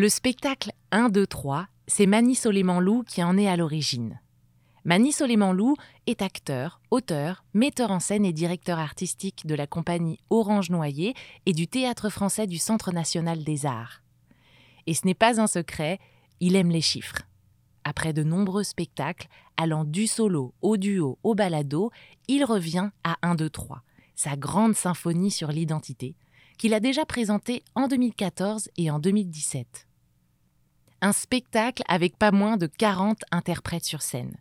[0.00, 4.18] Le spectacle 1, 2, 3, c'est Mani Soleiman-Lou qui en est à l'origine.
[4.86, 5.76] Mani Soleiman-Lou
[6.06, 11.12] est acteur, auteur, metteur en scène et directeur artistique de la compagnie Orange Noyer
[11.44, 14.00] et du Théâtre français du Centre national des arts.
[14.86, 15.98] Et ce n'est pas un secret,
[16.40, 17.20] il aime les chiffres.
[17.84, 19.28] Après de nombreux spectacles,
[19.58, 21.90] allant du solo au duo au balado,
[22.26, 23.82] il revient à 1, 2, 3,
[24.16, 26.16] sa grande symphonie sur l'identité,
[26.56, 29.88] qu'il a déjà présentée en 2014 et en 2017.
[31.02, 34.36] Un spectacle avec pas moins de 40 interprètes sur scène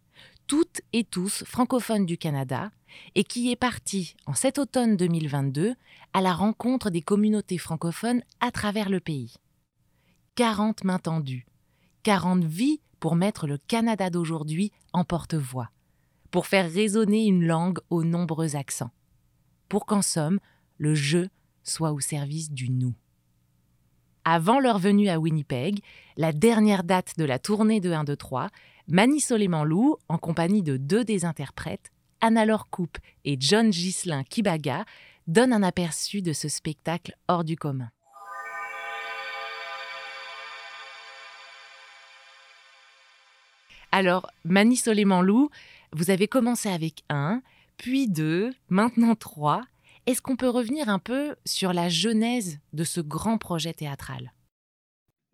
[0.49, 2.71] toutes et tous francophones du Canada
[3.13, 5.75] et qui est parti en cet automne 2022
[6.11, 9.35] à la rencontre des communautés francophones à travers le pays.
[10.33, 11.45] 40 mains tendues,
[12.01, 15.69] 40 vies pour mettre le Canada d'aujourd'hui en porte-voix,
[16.31, 18.91] pour faire résonner une langue aux nombreux accents,
[19.69, 20.39] pour qu'en somme,
[20.79, 21.27] le je
[21.61, 22.95] soit au service du nous.
[24.25, 25.79] Avant leur venue à Winnipeg,
[26.17, 28.49] la dernière date de la tournée de 1, 2, 3,
[28.87, 34.83] Mani Soleiman-Lou, en compagnie de deux des interprètes, Anna-Laure Coupe et John Ghislain Kibaga,
[35.27, 37.89] donne un aperçu de ce spectacle hors du commun.
[43.91, 45.49] Alors, Mani Soleiman-Lou,
[45.93, 47.41] vous avez commencé avec un,
[47.77, 49.63] puis deux, maintenant trois.
[50.05, 54.33] Est-ce qu'on peut revenir un peu sur la genèse de ce grand projet théâtral?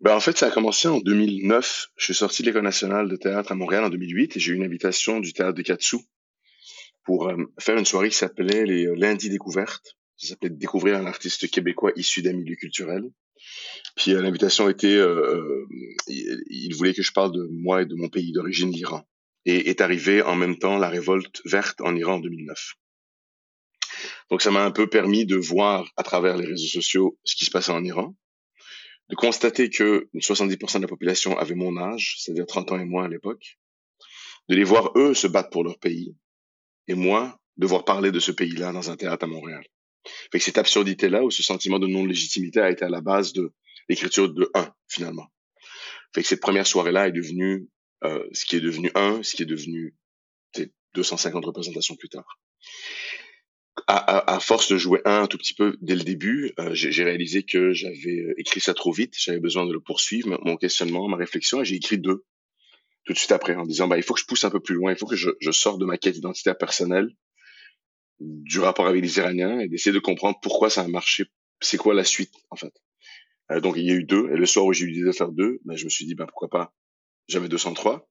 [0.00, 1.88] Ben, en fait, ça a commencé en 2009.
[1.96, 4.56] Je suis sorti de l'École nationale de théâtre à Montréal en 2008 et j'ai eu
[4.56, 5.96] une invitation du théâtre de Katsu
[7.04, 9.96] pour euh, faire une soirée qui s'appelait les euh, Lundis découvertes.
[10.16, 13.04] Ça s'appelait Découvrir un artiste québécois issu d'un milieu culturel.
[13.96, 14.98] Puis euh, l'invitation était,
[16.08, 19.06] il, voulait que je parle de moi et de mon pays d'origine, l'Iran.
[19.44, 22.74] Et est arrivé en même temps la révolte verte en Iran en 2009.
[24.30, 27.44] Donc ça m'a un peu permis de voir à travers les réseaux sociaux ce qui
[27.44, 28.14] se passait en Iran
[29.08, 33.04] de constater que 70% de la population avait mon âge, c'est-à-dire 30 ans et moins
[33.04, 33.58] à l'époque,
[34.48, 36.16] de les voir eux se battre pour leur pays,
[36.88, 39.64] et moi devoir parler de ce pays-là dans un théâtre à Montréal.
[40.30, 43.52] Fait que cette absurdité-là, ou ce sentiment de non-légitimité a été à la base de
[43.88, 45.26] l'écriture de 1, finalement.
[46.14, 47.68] Fait que cette première soirée-là est devenue
[48.04, 49.94] euh, ce qui est devenu 1, ce qui est devenu
[50.94, 52.38] 250 représentations plus tard
[53.88, 57.44] à, à, force de jouer un, tout petit peu dès le début, euh, j'ai réalisé
[57.44, 59.14] que j'avais euh, écrit ça trop vite.
[59.16, 62.24] J'avais besoin de le poursuivre, mon questionnement, ma réflexion, et j'ai écrit deux
[63.06, 64.74] tout de suite après en disant bah il faut que je pousse un peu plus
[64.74, 67.08] loin, il faut que je, je sorte de ma quête identitaire personnelle,
[68.18, 71.26] du rapport avec les Iraniens et d'essayer de comprendre pourquoi ça a marché,
[71.60, 72.72] c'est quoi la suite en fait.
[73.52, 75.12] Euh, donc il y a eu deux et le soir où j'ai eu l'idée de
[75.12, 76.74] faire deux, ben, je me suis dit ben pourquoi pas,
[77.28, 78.08] j'avais 203.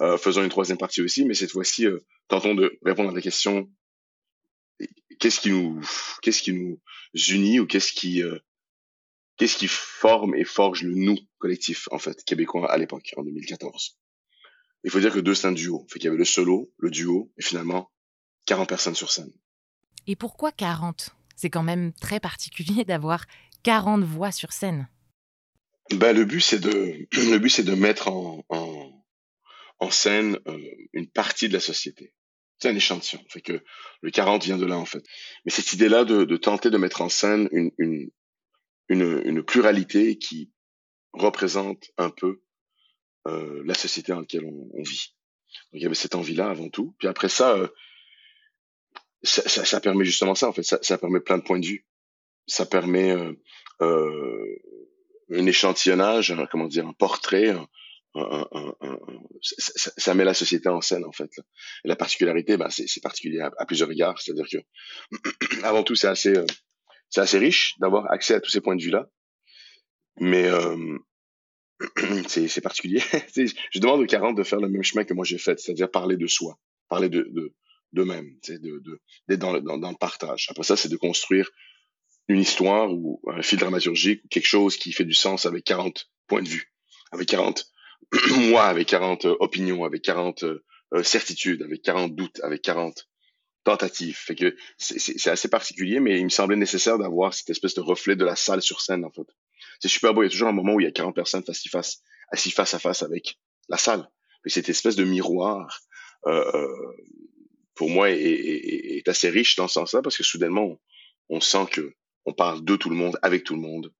[0.00, 1.98] Euh, faisons une troisième partie aussi, mais cette fois-ci euh,
[2.28, 3.68] tentons de répondre à la question
[5.18, 5.80] qu'est-ce qui nous
[6.22, 6.80] qu'est-ce qui nous
[7.28, 8.38] unit ou qu'est-ce qui euh,
[9.36, 13.98] qu'est-ce qui forme et forge le nous collectif en fait québécois à l'époque en 2014.
[14.84, 16.90] Il faut dire que deux c'est un duo, fait qu'il y avait le solo, le
[16.90, 17.90] duo et finalement
[18.46, 19.32] 40 personnes sur scène.
[20.06, 23.24] Et pourquoi 40 C'est quand même très particulier d'avoir
[23.64, 24.88] 40 voix sur scène.
[25.90, 29.04] Ben, le but c'est de le but c'est de mettre en, en,
[29.78, 30.58] en scène euh,
[30.92, 32.12] une partie de la société
[32.58, 33.22] c'est un échantillon.
[33.28, 33.62] Fait que
[34.00, 35.04] le 40 vient de là, en fait.
[35.44, 38.10] Mais cette idée-là de, de, tenter de mettre en scène une, une,
[38.88, 40.50] une, une pluralité qui
[41.12, 42.42] représente un peu
[43.26, 45.14] euh, la société dans laquelle on, vit.
[45.72, 46.94] Donc il y avait cette envie-là avant tout.
[46.98, 47.68] Puis après ça, euh,
[49.22, 50.62] ça, ça, ça, permet justement ça, en fait.
[50.62, 51.86] Ça, ça permet plein de points de vue.
[52.46, 53.32] Ça permet euh,
[53.82, 54.56] euh
[55.28, 57.52] un échantillonnage, comment dire, un portrait,
[59.42, 61.30] ça, met la société en scène en fait.
[61.84, 64.58] La particularité, bah, c'est particulier à, plusieurs regards, c'est-à-dire que
[65.64, 66.46] avant tout, c'est assez, euh,
[67.10, 69.08] c'est assez riche d'avoir accès à tous ces points de vue-là,
[70.18, 70.98] mais euh,
[72.26, 73.00] c'est particulier.
[73.36, 76.16] je demande aux 40 de faire le même chemin que moi j'ai fait, c'est-à-dire parler
[76.16, 76.58] de soi,
[76.88, 77.54] parler de de
[77.92, 80.48] d'eux-mêmes, de, de, d'être dans, dans, dans le partage.
[80.50, 81.48] Après ça, c'est de construire
[82.28, 86.10] une histoire ou un fil dramaturgique ou quelque chose qui fait du sens avec 40
[86.26, 86.72] points de vue,
[87.12, 87.66] avec 40
[88.50, 90.64] moi avec 40 euh, opinions, avec 40 euh,
[90.94, 93.08] euh, certitudes, avec 40 doutes, avec 40
[93.64, 94.16] tentatives.
[94.16, 98.14] Fait que c'est assez particulier, mais il me semblait nécessaire d'avoir cette espèce de reflet
[98.14, 99.26] de la salle sur scène, en fait.
[99.80, 100.22] C'est super beau.
[100.22, 102.02] Il y a toujours un moment où il y a 40 personnes face à face,
[102.30, 103.38] assis face à face avec
[103.68, 104.08] la salle.
[104.44, 105.80] Et cette espèce de miroir,
[107.74, 110.80] pour moi, est, assez riche dans ce sens-là parce que soudainement,
[111.28, 111.92] on, sent que
[112.24, 113.92] on parle de tout le monde, avec tout le monde,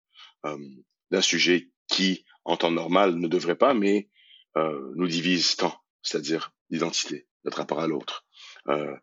[1.10, 4.08] d'un sujet qui, en temps normal, ne devrait pas, mais
[4.56, 8.24] euh, nous divise tant, c'est-à-dire l'identité, notre rapport à l'autre.
[8.68, 8.94] Euh,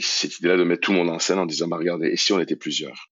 [0.00, 2.32] cette idée-là de mettre tout le monde en scène en disant, bah, regardez, et si
[2.32, 3.10] on était plusieurs?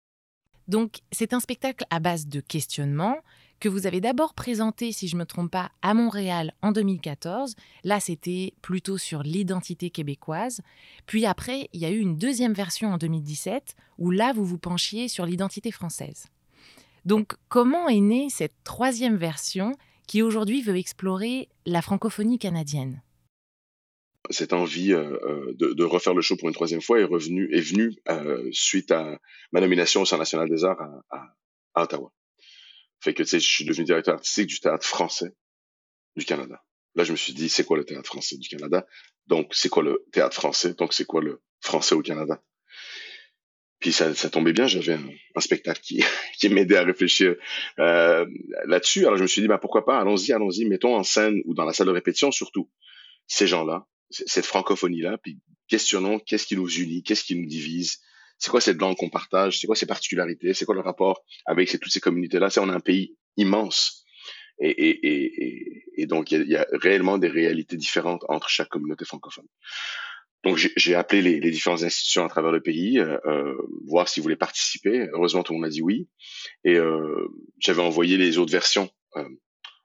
[0.68, 3.18] Donc, c'est un spectacle à base de questionnement
[3.60, 7.56] que vous avez d'abord présenté, si je ne me trompe pas, à Montréal en 2014.
[7.84, 10.62] Là, c'était plutôt sur l'identité québécoise.
[11.06, 14.58] Puis après, il y a eu une deuxième version en 2017, où là, vous vous
[14.58, 16.28] penchiez sur l'identité française.
[17.06, 19.74] Donc, comment est née cette troisième version
[20.08, 23.02] qui aujourd'hui veut explorer la francophonie canadienne?
[24.32, 27.96] Cette envie euh, euh, de, refaire le show pour une troisième fois est est venue
[28.10, 29.20] euh, suite à
[29.52, 30.82] ma nomination au Centre national des arts
[31.12, 32.12] à Ottawa.
[33.02, 35.36] Fait que, tu sais, je suis devenu directeur artistique du théâtre français
[36.16, 36.64] du Canada.
[36.96, 38.88] Là, je me suis dit, c'est quoi le théâtre français du Canada?
[39.28, 40.74] Donc, c'est quoi le théâtre français?
[40.74, 42.42] Donc, c'est quoi le français au Canada?
[43.80, 46.04] Puis ça, ça tombait bien, j'avais un, spectacle qui,
[46.40, 47.36] qui m'aidait à réfléchir
[47.80, 48.26] euh,
[48.66, 49.06] là-dessus.
[49.06, 51.66] Alors je me suis dit, bah, pourquoi pas, allons-y, allons-y, mettons en scène ou dans
[51.66, 52.70] la salle de répétition surtout
[53.28, 58.00] ces gens-là, cette francophonie-là, puis questionnons qu'est-ce qui nous unit, qu'est-ce qui nous divise,
[58.38, 61.70] c'est quoi cette langue qu'on partage, c'est quoi ses particularités, c'est quoi le rapport avec
[61.80, 62.50] toutes ces communautés-là.
[62.50, 64.06] C'est on a un pays immense.
[64.60, 69.06] Et, et, et, et donc, il y, a, réellement des réalités différentes entre chaque communauté
[69.06, 69.48] francophone.
[70.46, 73.58] Donc, j'ai appelé les, les, différentes institutions à travers le pays, euh, euh,
[73.88, 75.08] voir s'ils voulaient participer.
[75.14, 76.08] Heureusement, tout le monde a dit oui.
[76.64, 77.28] Et euh,
[77.60, 79.28] j'avais envoyé les autres versions euh,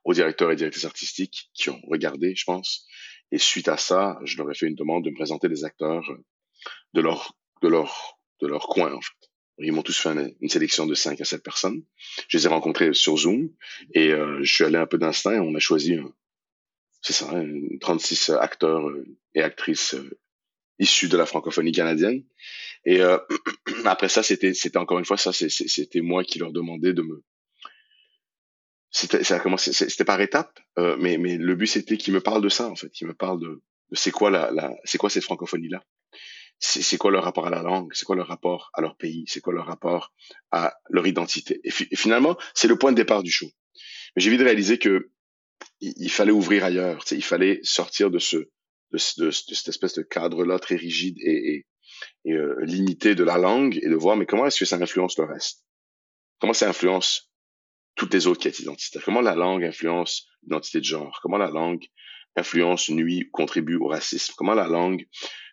[0.03, 2.85] aux directeurs et directrices artistiques qui ont regardé, je pense.
[3.31, 6.03] Et suite à ça, je leur ai fait une demande de me présenter des acteurs
[6.93, 9.31] de leur de leur de leur coin, en fait.
[9.63, 10.09] Ils m'ont tous fait
[10.41, 11.83] une, sélection de 5 à 7 personnes.
[12.27, 13.49] Je les ai rencontrés sur Zoom
[13.93, 15.39] et euh, je suis allé un peu d'instinct.
[15.41, 15.97] On a choisi,
[17.01, 17.31] c'est ça,
[17.79, 19.05] 36 acteurs euh,
[19.35, 20.19] et actrices euh,
[20.81, 22.23] issus de la francophonie canadienne.
[22.85, 22.99] Et
[23.85, 27.23] après ça, c'était, c'était encore une fois ça, c'était moi qui leur demandais de me.
[28.93, 32.41] C'était, ça a commencé, c'était par étapes, mais mais le but c'était qu'ils me parlent
[32.41, 35.09] de ça en fait, qu'ils me parlent de, de c'est quoi la, la c'est quoi
[35.09, 35.81] cette francophonie là
[36.61, 39.41] c'est quoi leur rapport à la langue, c'est quoi leur rapport à leur pays, c'est
[39.41, 40.13] quoi leur rapport
[40.51, 41.59] à leur identité?
[41.63, 43.47] Et, finalement, c'est le point de départ du show.
[44.15, 45.09] Mais j'ai vite réalisé que
[45.79, 48.49] il, fallait ouvrir ailleurs, il fallait sortir de ce
[48.91, 51.65] de, de, cette espèce de cadre-là très rigide et,
[52.25, 55.17] et, euh, limité de la langue et de voir mais comment est-ce que ça influence
[55.17, 55.63] le reste?
[56.39, 57.31] Comment ça influence
[57.95, 59.03] toutes les autres quêtes identitaires?
[59.03, 61.19] Comment la langue influence l'identité de genre?
[61.21, 61.85] Comment la langue
[62.35, 64.33] influence, nuit, contribue au racisme?
[64.37, 65.05] Comment la langue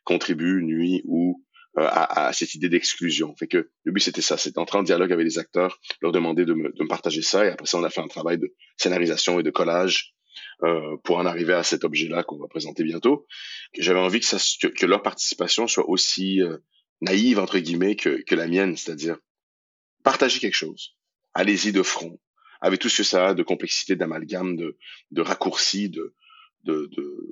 [0.05, 1.45] contribue, nuit ou
[1.79, 3.35] euh, à, à, cette idée d'exclusion?
[3.37, 6.45] Fait que le but c'était ça, c'est d'entrer en dialogue avec les acteurs, leur demander
[6.45, 8.55] de me, de me, partager ça, et après ça on a fait un travail de
[8.77, 10.15] scénarisation et de collage
[10.63, 13.27] euh, pour en arriver à cet objet-là qu'on va présenter bientôt.
[13.79, 16.59] J'avais envie que, leur participation soit aussi euh,
[17.01, 19.19] naïve entre guillemets que, que la mienne, c'est-à-dire
[20.03, 20.97] partager quelque chose,
[21.35, 22.19] allez-y de front,
[22.61, 24.77] avec tout ce que ça a de complexité, d'amalgame, de,
[25.11, 26.15] de raccourcis, de,
[26.65, 27.31] de, de,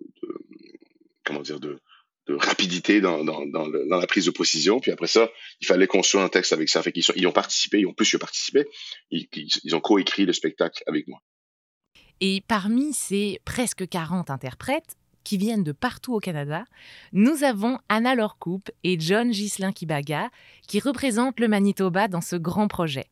[1.25, 1.81] comment dire, de,
[2.26, 4.81] de rapidité dans, dans, dans, la prise de position.
[4.81, 6.82] Puis après ça, il fallait construire un texte avec ça.
[6.82, 8.66] Fait qu'ils ils ont participé, ils ont plus que participé.
[9.10, 11.22] Ils, ils ont coécrit le spectacle avec moi.
[12.21, 16.65] Et parmi ces presque 40 interprètes qui viennent de partout au Canada,
[17.13, 20.31] nous avons Anna Lorcoupe et John Ghislain Kibaga
[20.67, 23.07] qui représentent le Manitoba dans ce grand projet.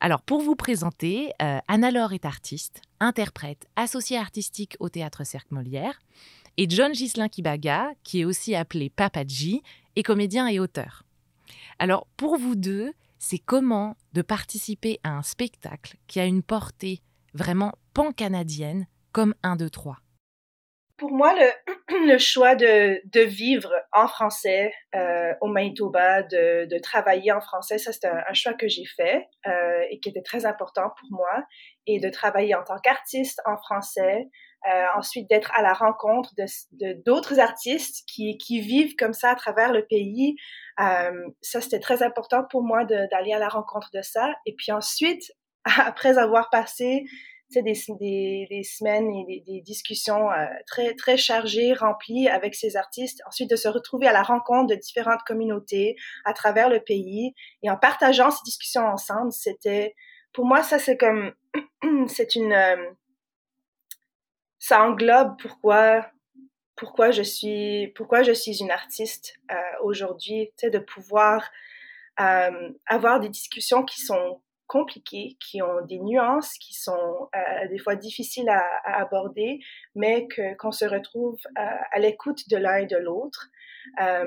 [0.00, 5.54] Alors, pour vous présenter, euh, Anna Laure est artiste, interprète, associée artistique au Théâtre Cercle
[5.54, 6.00] Molière
[6.56, 9.62] et John Ghislain Kibaga, qui est aussi appelé Papaji,
[9.96, 11.04] est comédien et auteur.
[11.78, 17.00] Alors, pour vous deux, c'est comment de participer à un spectacle qui a une portée
[17.34, 19.96] vraiment pan-canadienne comme 1, 2, 3
[21.02, 27.78] pour moi, le, choix de, vivre en français euh, au Manitoba, de, travailler en français,
[27.78, 31.44] ça c'est un, choix que j'ai fait euh, et qui était très important pour moi.
[31.88, 34.28] Et de travailler en tant qu'artiste en français,
[34.70, 39.34] euh, ensuite d'être à la rencontre de d'autres artistes qui, qui vivent comme ça à
[39.34, 40.36] travers le pays.
[40.78, 44.32] Ça, c'était très important pour moi d'aller à la rencontre de ça.
[44.46, 45.32] Et puis ensuite,
[45.64, 47.04] après avoir passé
[47.60, 52.76] des, des, des, semaines et des, des discussions euh, très, très chargées, remplies avec ces
[52.76, 57.34] artistes, ensuite de se retrouver à la rencontre de différentes communautés à travers le pays
[57.62, 59.94] et en partageant ces discussions ensemble, c'était,
[60.32, 61.34] pour moi, ça c'est comme,
[62.08, 62.90] c'est une, euh,
[64.58, 66.06] ça englobe pourquoi
[66.76, 71.50] pourquoi je suis pourquoi je suis une artiste euh, aujourd'hui, tu sais, de pouvoir
[72.20, 74.40] euh, avoir des discussions qui sont
[74.72, 79.58] compliquées, qui ont des nuances, qui sont euh, des fois difficiles à, aborder,
[79.94, 83.48] mais que qu'on se retrouve euh, à l'écoute de l'un et de l'autre.
[84.00, 84.24] Euh,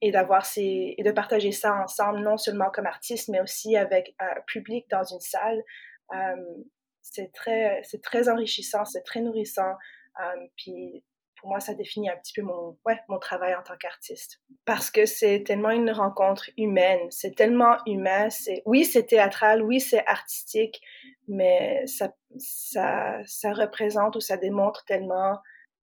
[0.00, 4.14] et d'avoir ces et de partager ça ensemble non seulement comme artiste mais aussi avec
[4.18, 5.62] un public dans une salle
[7.00, 9.74] c'est très, c'est très enrichissant, c'est très nourrissant.
[10.56, 11.04] Puis
[11.44, 14.40] pour moi, ça définit un petit peu mon, ouais, mon travail en tant qu'artiste.
[14.64, 18.30] Parce que c'est tellement une rencontre humaine, c'est tellement humain.
[18.30, 20.80] C'est, oui, c'est théâtral, oui, c'est artistique,
[21.28, 25.36] mais ça, ça, ça représente ou ça démontre tellement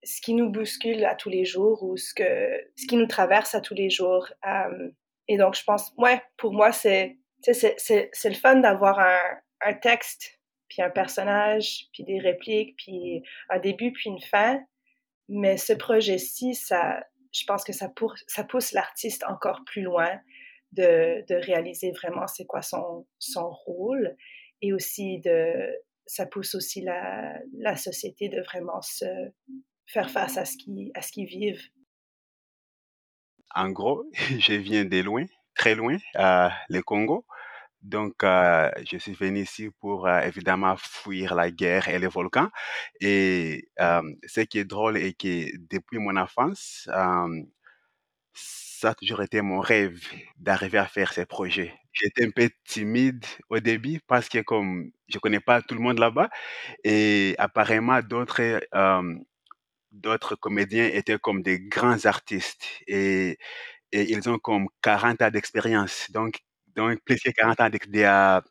[0.03, 3.53] ce qui nous bouscule à tous les jours ou ce, que, ce qui nous traverse
[3.53, 4.27] à tous les jours.
[4.47, 4.89] Euh,
[5.27, 9.19] et donc, je pense, ouais, pour moi, c'est, c'est, c'est, le fun d'avoir un,
[9.61, 10.39] un texte,
[10.69, 14.59] puis un personnage, puis des répliques, puis un début, puis une fin.
[15.33, 20.19] Mais ce projet-ci, ça, je pense que ça, pour, ça pousse l'artiste encore plus loin
[20.73, 24.17] de, de réaliser vraiment c'est quoi son, son rôle
[24.61, 25.53] et aussi de,
[26.05, 29.05] ça pousse aussi la, la société de vraiment se
[29.87, 31.63] faire face à ce qu'ils à vivent.
[33.55, 37.25] En gros, je viens de loin, très loin, euh, le Congo.
[37.81, 42.49] Donc, euh, je suis venu ici pour euh, évidemment fuir la guerre et les volcans.
[42.99, 46.87] Et euh, ce qui est drôle est que depuis mon enfance,
[48.33, 49.99] ça a toujours été mon rêve
[50.37, 51.73] d'arriver à faire ces projets.
[51.93, 55.99] J'étais un peu timide au début parce que comme je connais pas tout le monde
[55.99, 56.29] là-bas
[56.83, 58.61] et apparemment d'autres
[59.91, 63.37] d'autres comédiens étaient comme des grands artistes et,
[63.91, 66.11] et ils ont comme 40 ans d'expérience.
[66.11, 66.39] Donc,
[66.75, 68.41] donc plus que 40 ans de, de, euh,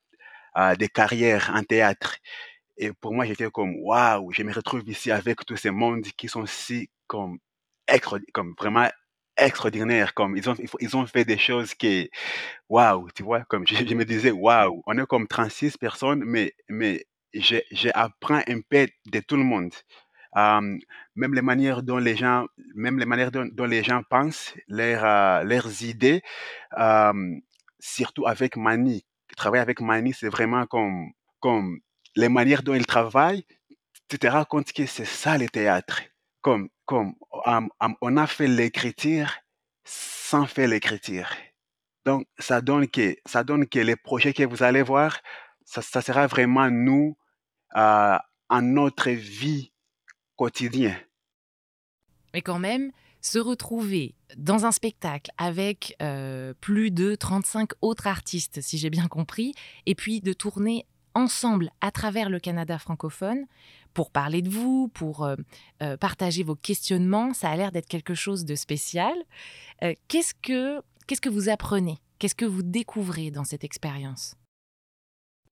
[0.59, 2.17] euh, de carrière en théâtre.
[2.77, 6.29] Et pour moi, j'étais comme, waouh, je me retrouve ici avec tous ces mondes qui
[6.29, 7.39] sont si comme,
[8.33, 8.89] comme vraiment
[9.37, 10.15] extraordinaires.
[10.15, 12.11] Comme ils ont, ils ont fait des choses qui,
[12.69, 17.07] waouh, tu vois, comme je, me disais, waouh, on est comme 36 personnes, mais, mais
[17.35, 19.73] j'apprends un peu de tout le monde.
[20.35, 25.47] Même les manières dont les gens, même les manières dont, les gens pensent, leurs, uh,
[25.47, 26.23] leurs idées,
[27.81, 29.05] surtout avec Mani.
[29.37, 31.81] Travailler avec Mani, c'est vraiment comme, comme
[32.17, 33.45] les manières dont il travaille,
[34.09, 36.03] tu te rends compte que c'est ça le théâtre.
[36.41, 37.15] Comme, comme
[38.01, 39.31] on a fait l'écriture
[39.85, 41.29] sans faire l'écriture.
[42.05, 45.21] Donc, ça donne que, ça donne que les projets que vous allez voir,
[45.65, 47.17] ça, sera vraiment nous,
[47.77, 48.19] euh,
[48.49, 49.73] en notre vie
[50.37, 50.97] quotidien.
[52.33, 58.61] Mais quand même, se retrouver dans un spectacle avec euh, plus de 35 autres artistes,
[58.61, 59.55] si j'ai bien compris,
[59.87, 63.47] et puis de tourner ensemble à travers le Canada francophone
[63.95, 65.35] pour parler de vous, pour euh,
[65.83, 69.15] euh, partager vos questionnements, ça a l'air d'être quelque chose de spécial.
[70.09, 71.99] Qu'est-ce que qu'est-ce que vous apprenez?
[72.19, 74.37] Qu'est-ce que vous découvrez dans cette expérience?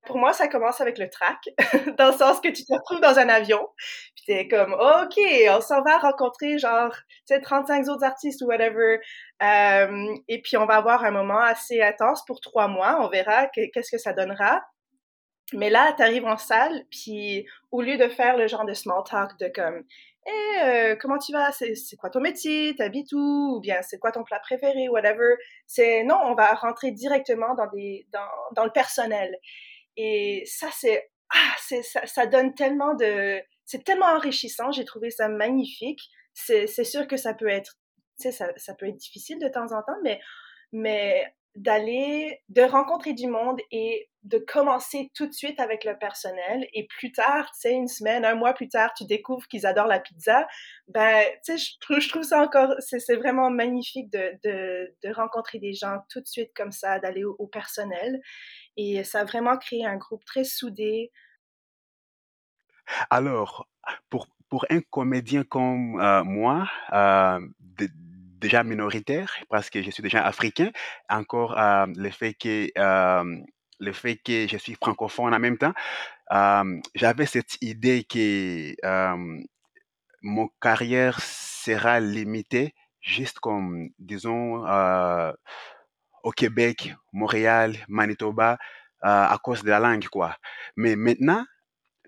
[0.09, 1.38] Pour moi, ça commence avec le track,
[1.99, 3.69] dans le sens que tu te retrouves dans un avion,
[4.17, 6.93] puis t'es comme, OK, on s'en va rencontrer genre,
[7.29, 8.99] tu sais, 35 autres artistes ou whatever,
[9.43, 13.47] euh, et puis on va avoir un moment assez intense pour trois mois, on verra
[13.49, 14.62] qu'est-ce que ça donnera.
[15.55, 19.38] Mais là, t'arrives en salle, puis au lieu de faire le genre de small talk
[19.38, 19.83] de comme,
[20.27, 21.53] hey, euh, comment tu vas?
[21.53, 22.75] C'est, quoi ton métier?
[22.77, 23.57] T'habites où?
[23.57, 24.88] Ou bien c'est quoi ton plat préféré?
[24.88, 25.37] Whatever.
[25.67, 29.38] C'est, non, on va rentrer directement dans le personnel.
[29.99, 31.57] Et ça, c'est, ah,
[32.07, 34.71] ça, donne tellement de, c'est tellement enrichissant.
[34.71, 36.00] J'ai trouvé ça magnifique.
[36.33, 37.75] C'est, sûr que ça peut être,
[38.17, 40.21] ça, ça peut être difficile de temps en temps, mais,
[40.73, 41.26] mais
[41.57, 46.87] d'aller, de rencontrer du monde et de commencer tout de suite avec le personnel et
[46.87, 50.00] plus tard, tu sais, une semaine, un mois plus tard, tu découvres qu'ils adorent la
[50.00, 50.47] pizza,
[50.88, 55.99] ben, tu sais, je trouve, ça encore, c'est, vraiment magnifique de, de, rencontrer des gens
[56.11, 58.21] tout de suite comme ça, d'aller au personnel.
[58.81, 61.11] Et ça a vraiment créé un groupe très soudé.
[63.11, 63.69] Alors,
[64.09, 67.41] pour, pour un comédien comme euh, moi, euh,
[68.39, 70.71] déjà minoritaire, parce que je suis déjà africain,
[71.11, 72.71] encore euh, le fait que
[73.81, 75.75] le fait que je suis francophone en même temps,
[76.95, 78.75] j'avais cette idée que
[80.23, 84.65] mon carrière sera limitée juste comme, disons,
[86.23, 88.59] au Québec, Montréal, Manitoba,
[89.05, 90.37] euh, à cause de la langue, quoi.
[90.77, 91.45] Mais maintenant,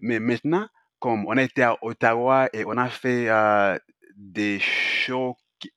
[0.00, 0.66] mais maintenant,
[0.98, 3.78] comme on été à Ottawa et on a fait euh,
[4.16, 5.70] des shows qui,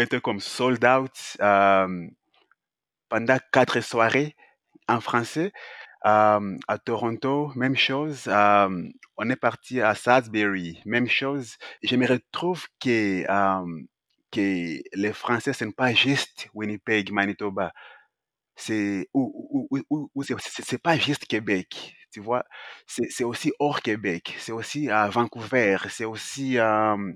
[0.00, 2.08] étaient comme sold out euh,
[3.08, 4.34] pendant quatre soirées
[4.88, 5.52] en français.
[6.02, 6.38] À
[6.84, 8.28] Toronto, même chose.
[8.28, 11.56] On est parti à Salisbury, même chose.
[11.82, 13.24] Je me retrouve que
[14.34, 17.72] que les Français, ce n'est pas juste Winnipeg, Manitoba.
[18.56, 22.44] C'est ou, ou, ou, c'est pas juste Québec, tu vois.
[22.86, 27.12] C'est aussi hors Québec, c'est aussi à Vancouver, c'est aussi euh,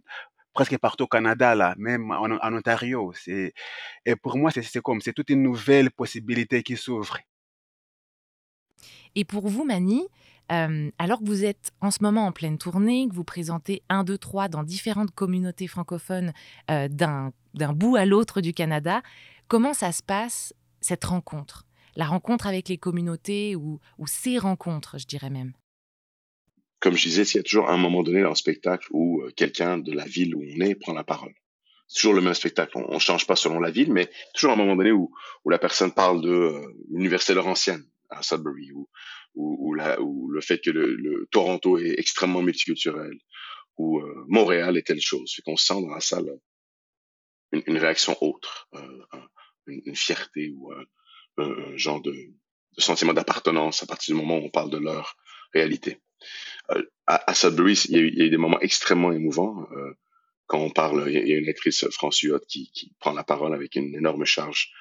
[0.52, 3.12] presque partout au Canada, là, même en, Ontario.
[3.26, 7.18] Et pour moi, c'est comme, c'est toute une nouvelle possibilité qui s'ouvre.
[9.14, 10.08] Et pour vous, Mani,
[10.50, 14.04] euh, alors que vous êtes en ce moment en pleine tournée, que vous présentez 1,
[14.04, 16.32] 2, 3 dans différentes communautés francophones
[16.70, 17.32] euh, d'un
[17.74, 19.02] bout à l'autre du Canada,
[19.46, 21.66] comment ça se passe, cette rencontre?
[21.96, 25.52] La rencontre avec les communautés ou, ces rencontres, je dirais même?
[26.80, 29.32] Comme je disais, il y a toujours un moment donné dans le spectacle où euh,
[29.36, 31.34] quelqu'un de la ville où on est prend la parole.
[31.92, 32.72] Toujours le même spectacle.
[32.76, 35.10] On, ne change pas selon la ville, mais toujours un moment donné où,
[35.46, 38.70] la personne parle de euh, l'université Laurentienne à Sudbury
[39.38, 43.18] ou, le fait que le, Toronto est extrêmement multiculturel
[43.76, 45.32] ou euh, Montréal est telle chose.
[45.34, 46.28] Fait qu'on sent dans la salle
[47.52, 49.04] une, une réaction autre, euh,
[49.66, 50.72] une, fierté ou
[51.38, 52.14] un, genre de,
[52.78, 55.16] sentiment d'appartenance à partir du moment où on parle de leur
[55.54, 56.00] réalité.
[56.70, 59.66] Euh, à, à, Sudbury, il y, a des moments extrêmement émouvants.
[59.72, 59.92] Euh,
[60.46, 61.84] quand on parle, il y a une actrice,
[62.22, 64.72] Huot, qui, qui prend la parole avec une énorme charge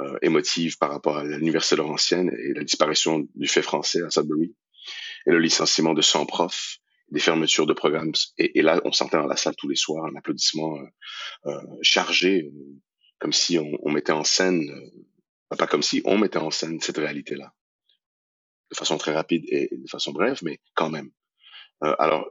[0.00, 4.54] euh, émotive par rapport à l'université Laurentienne et la disparition du fait français à Sudbury
[5.26, 6.78] et le licenciement de 100 profs,
[7.10, 8.12] des fermetures de programmes.
[8.38, 11.60] Et, et là, on sentait dans la salle tous les soirs un applaudissement euh, euh,
[11.82, 12.50] chargé,
[13.18, 14.68] comme si on, mettait en scène,
[15.56, 17.54] pas comme si on mettait en scène cette réalité-là,
[18.70, 21.10] de façon très rapide et de façon brève, mais quand même.
[21.82, 22.30] Euh, alors,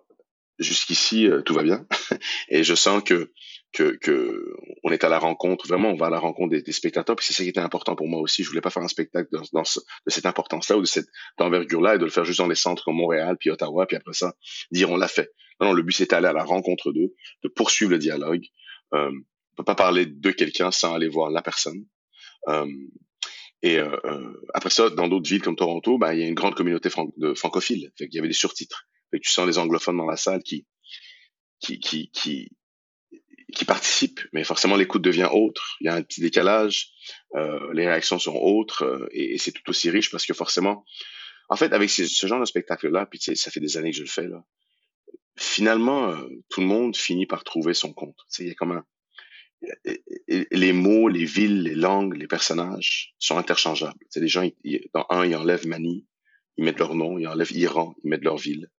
[0.59, 1.87] jusqu'ici, euh, tout va bien.
[2.49, 3.31] et je sens que,
[3.73, 7.15] que, que on est à la rencontre, vraiment, on va à la rencontre des, spectateurs.
[7.15, 8.43] Puis c'est ça qui était important pour moi aussi.
[8.43, 11.07] Je voulais pas faire un spectacle dans, dans ce, de cette importance-là ou de cette
[11.39, 14.13] envergure-là et de le faire juste dans les centres comme Montréal, puis Ottawa, puis après
[14.13, 14.35] ça,
[14.71, 15.31] dire on l'a fait.
[15.59, 17.13] Non, non, le but c'était d'aller à la rencontre d'eux,
[17.43, 18.45] de poursuivre le dialogue.
[18.93, 21.85] Euh, on peut pas parler de quelqu'un sans aller voir la personne.
[22.47, 22.67] Euh,
[23.61, 26.33] et euh, euh après ça, dans d'autres villes comme Toronto, ben, il y a une
[26.35, 27.91] grande communauté de francophiles.
[27.97, 28.87] Fait qu'il y avait des surtitres.
[29.09, 30.65] Fait que tu sens les anglophones dans la salle qui,
[31.59, 32.49] qui, qui, qui,
[33.53, 35.77] qui participent, mais forcément l'écoute devient autre.
[35.81, 36.89] Il y a un petit décalage,
[37.35, 40.85] euh, les réactions sont autres, euh, et, c'est tout aussi riche parce que forcément,
[41.49, 44.09] en fait, avec ce, genre de spectacle-là, puis ça fait des années que je le
[44.09, 44.43] fais là,
[45.37, 48.17] finalement, euh, tout le monde finit par trouver son compte.
[48.39, 48.85] Il y a comme un,
[50.51, 53.99] les mots, les villes, les langues, les personnages sont interchangeables.
[54.09, 56.05] C'est des gens, ils, dans un, ils enlèvent Mani,
[56.57, 58.69] ils mettent leur nom, ils enlèvent Iran, ils mettent leur ville.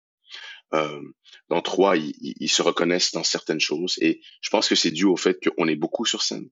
[0.75, 1.03] Euh,
[1.49, 3.97] dans trois, ils, ils, se reconnaissent dans certaines choses.
[4.01, 6.49] Et je pense que c'est dû au fait qu'on est beaucoup sur scène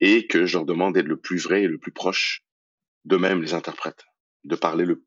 [0.00, 2.44] et que je leur demande d'être le plus vrai et le plus proche
[3.04, 4.04] d'eux-mêmes, les interprètes,
[4.44, 5.04] de parler le,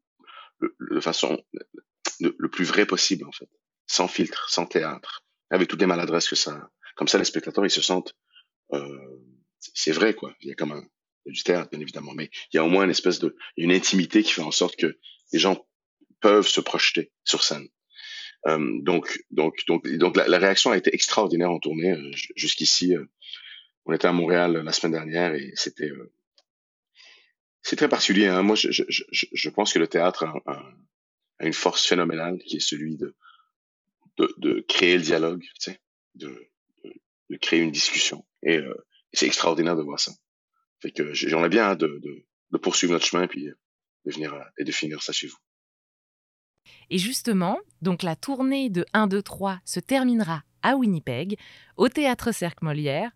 [0.60, 1.41] le, de façon
[2.19, 3.49] le, le, plus vrai possible, en fait,
[3.88, 6.69] sans filtre, sans théâtre, avec toutes les maladresses que ça.
[6.95, 8.15] Comme ça, les spectateurs, ils se sentent.
[8.73, 9.19] Euh,
[9.60, 10.34] c'est vrai, quoi.
[10.41, 10.84] Il y a comme un,
[11.25, 13.19] il y a du théâtre, bien évidemment, mais il y a au moins une espèce
[13.19, 14.97] de, une intimité qui fait en sorte que
[15.34, 15.67] les gens
[16.21, 17.67] peuvent se projeter sur scène.
[18.47, 21.91] Euh, donc, donc, donc, donc la, réaction a été extraordinaire en tournée.
[21.91, 23.05] Euh, Jusqu'ici, euh,
[23.86, 25.91] on était à Montréal la semaine dernière et c'était
[27.62, 28.27] c'est très particulier.
[28.27, 28.43] Hein.
[28.43, 30.63] Moi, je, je, je, je, pense que le théâtre a,
[31.39, 33.15] une force phénoménale qui est celui de
[34.17, 35.81] de, de créer le dialogue, tu sais,
[36.13, 36.49] de,
[37.29, 38.25] de, créer une discussion.
[38.43, 38.62] Et, et
[39.12, 40.13] c'est extraordinaire de voir ça.
[40.81, 44.34] Fait que j'en ai bien hâte de, de, de poursuivre notre chemin puis de venir
[44.58, 45.38] et de finir ça chez vous.
[46.89, 51.38] Et justement, donc la tournée de 1, 2, 3 se terminera à Winnipeg,
[51.78, 53.12] au Théâtre Cercle Molière.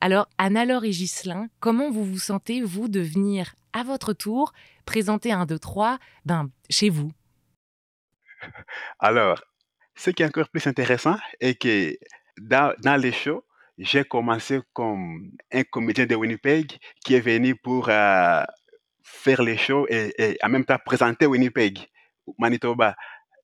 [0.00, 4.52] Alors, Anna-Laure et Ghislain, comment vous vous sentez, vous, de venir à votre tour
[4.86, 7.10] présenter 1, 2, 3 ben, chez vous?
[9.00, 9.42] Alors,
[9.96, 11.96] ce qui est encore plus intéressant est que
[12.40, 13.44] dans, les shows,
[13.76, 18.44] j'ai commencé comme un comédien de Winnipeg qui est venu pour euh,
[19.02, 21.88] faire les shows et en même temps présenter Winnipeg.
[22.38, 22.94] Manitoba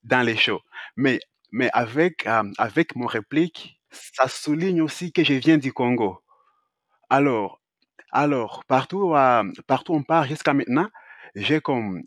[0.04, 0.60] dans les shows.
[0.96, 1.20] Mais,
[1.52, 6.20] mais avec, euh, avec mon réplique, ça souligne aussi que je viens du Congo.
[7.10, 7.60] Alors,
[8.12, 10.88] alors partout, euh, partout on part jusqu'à maintenant,
[11.34, 12.02] j'ai comme,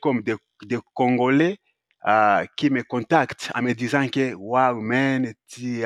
[0.00, 1.58] comme des, des Congolais
[2.06, 5.82] euh, qui me contactent en me disant que, wow, man, tu,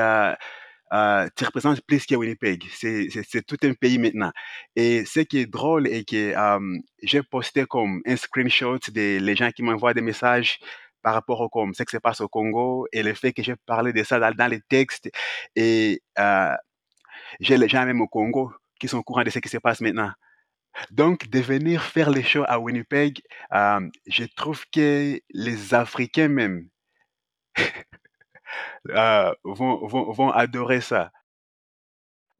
[0.93, 2.65] euh, tu représentes plus que Winnipeg.
[2.73, 3.09] C'est,
[3.47, 4.33] tout un pays maintenant.
[4.77, 9.37] Et ce qui est drôle est que euh, j'ai posté comme un screenshot des les
[9.37, 10.59] gens qui m'envoient des messages
[11.03, 13.57] par rapport au comme ce qui se passe au Congo et le fait que j'ai
[13.67, 15.11] parlé de ça dans, les textes.
[15.57, 16.55] Et euh,
[17.41, 19.81] j'ai les gens même au Congo qui sont au courant de ce qui se passe
[19.81, 20.13] maintenant.
[20.91, 26.69] Donc, de venir faire les shows à Winnipeg, je trouve que les Africains même
[28.91, 31.11] euh, vont, vont, vont adorer ça.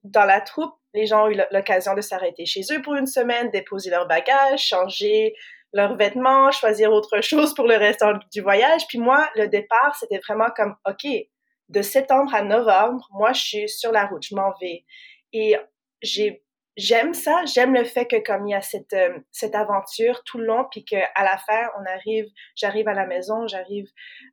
[0.05, 3.51] Dans la troupe, les gens ont eu l'occasion de s'arrêter chez eux pour une semaine,
[3.51, 5.35] déposer leurs bagages, changer
[5.73, 8.87] leurs vêtements, choisir autre chose pour le reste du voyage.
[8.89, 11.07] Puis moi, le départ, c'était vraiment comme, OK,
[11.69, 14.85] de septembre à novembre, moi, je suis sur la route, je m'en vais.
[15.33, 15.57] Et
[16.03, 16.46] j'ai
[16.77, 20.39] j'aime ça, j'aime le fait que comme il y a cette euh, cette aventure tout
[20.39, 23.87] le long, puis que à la fin on arrive, j'arrive à la maison, j'arrive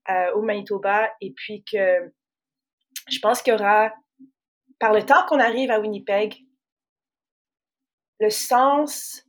[0.10, 2.12] euh, au Manitoba, et puis que
[3.10, 3.94] je pense qu'il y aura
[4.80, 6.36] par le temps qu'on arrive à Winnipeg,
[8.20, 9.26] le sens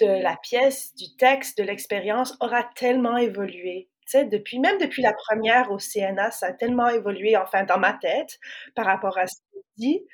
[0.00, 5.70] de la pièce, du texte, de l'expérience aura tellement évolué depuis, même depuis la première
[5.70, 8.38] au CNA, ça a tellement évolué, enfin, dans ma tête,
[8.74, 10.04] par rapport à ce que dis.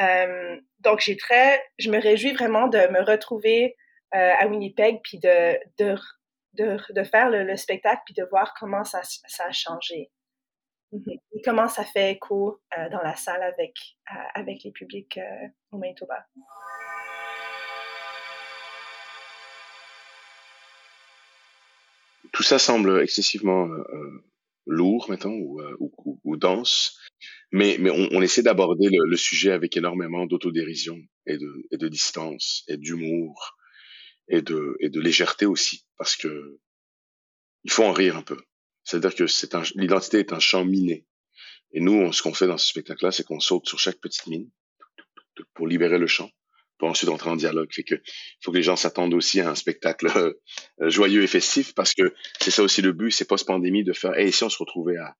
[0.00, 3.76] Euh, donc, j'ai très, je me réjouis vraiment de me retrouver
[4.14, 5.96] euh, à Winnipeg, puis de, de,
[6.54, 10.10] de, de faire le, spectacle, puis de voir comment ça, ça a changé.
[10.92, 11.20] Mm-hmm.
[11.32, 13.76] Et comment ça fait écho euh, dans la salle avec,
[14.34, 15.20] avec les publics
[15.70, 16.26] au Manitoba.
[22.32, 23.68] tout ça semble excessivement
[24.66, 26.98] lourd, euh, ou, ou, dense,
[27.52, 33.56] mais, on, essaie d'aborder le, sujet avec énormément d'autodérision et de, distance et d'humour
[34.28, 36.58] et de, et de légèreté aussi, parce que
[37.64, 38.38] il faut en rire un peu.
[38.84, 39.24] C'est-à-dire que
[39.78, 41.06] l'identité est un champ miné.
[41.72, 44.50] Et nous, ce qu'on fait dans ce spectacle-là, c'est qu'on saute sur chaque petite mine
[45.54, 46.30] pour libérer le champ
[46.80, 47.68] pour ensuite entrer en dialogue.
[47.72, 47.94] Fait que
[48.42, 50.32] faut que les gens s'attendent aussi à un spectacle euh,
[50.80, 54.32] joyeux et festif parce que c'est ça aussi le but, c'est post-pandémie de faire, et
[54.32, 55.14] si on se retrouvait à,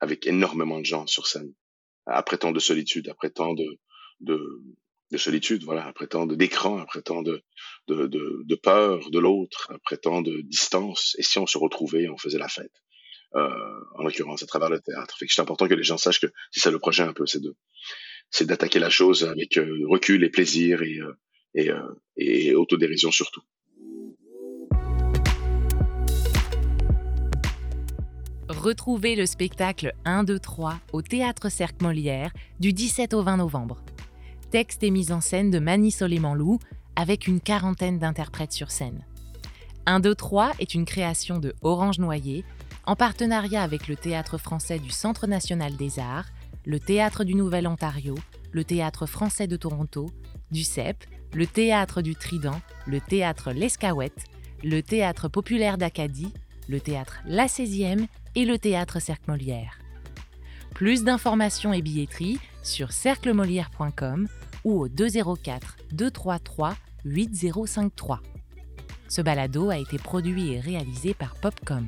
[0.00, 1.52] avec énormément de gens sur scène,
[2.06, 3.78] après tant de solitude, après tant de,
[4.20, 4.62] de,
[5.10, 7.42] de solitude, voilà, après tant d'écran, après tant de,
[7.88, 12.08] de, de, peur de l'autre, après tant de distance, et si on se retrouvait et
[12.08, 12.82] on faisait la fête.
[13.34, 15.16] Euh, en l'occurrence à travers le théâtre.
[15.18, 17.42] Fait c'est important que les gens sachent que c'est ça le projet un peu, c'est
[17.42, 17.54] de
[18.30, 21.82] c'est d'attaquer la chose avec euh, recul et plaisir et, euh,
[22.16, 23.42] et, et autodérision surtout.
[28.48, 33.82] Retrouvez le spectacle 1, 2, 3 au Théâtre Cercle Molière du 17 au 20 novembre.
[34.50, 36.58] Texte et mise en scène de Mani Soleiman-Lou
[36.94, 39.04] avec une quarantaine d'interprètes sur scène.
[39.86, 42.44] 1, 2, 3 est une création de Orange Noyer
[42.86, 46.26] en partenariat avec le Théâtre français du Centre national des arts
[46.66, 48.16] le Théâtre du Nouvel-Ontario,
[48.50, 50.10] le Théâtre français de Toronto,
[50.50, 54.24] du CEP, le Théâtre du Trident, le Théâtre L'Escouette,
[54.64, 56.32] le Théâtre populaire d'Acadie,
[56.68, 59.78] le Théâtre La 16e et le Théâtre Cercle Molière.
[60.74, 64.28] Plus d'informations et billetterie sur cerclemolière.com
[64.64, 68.20] ou au 204 233 8053.
[69.08, 71.86] Ce balado a été produit et réalisé par Popcom.